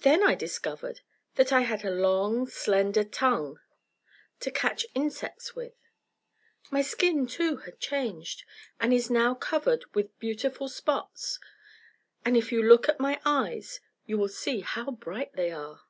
Then 0.00 0.24
I 0.24 0.34
discovered 0.34 1.02
that 1.36 1.52
I 1.52 1.60
had 1.60 1.84
a 1.84 1.92
long, 1.92 2.48
slender 2.48 3.04
tongue 3.04 3.60
to 4.40 4.50
catch 4.50 4.84
insects 4.96 5.54
with. 5.54 5.74
My 6.72 6.82
skin, 6.82 7.24
too, 7.28 7.58
had 7.58 7.78
changed, 7.78 8.42
and 8.80 8.92
is 8.92 9.10
now 9.10 9.34
covered 9.34 9.84
with 9.94 10.18
beautiful 10.18 10.68
spots, 10.68 11.38
and 12.24 12.36
if 12.36 12.50
you 12.50 12.64
look 12.64 12.88
at 12.88 12.98
my 12.98 13.20
eyes 13.24 13.78
you 14.06 14.18
will 14.18 14.26
see 14.26 14.58
how 14.58 14.90
bright 14.90 15.32
they 15.34 15.52
are. 15.52 15.82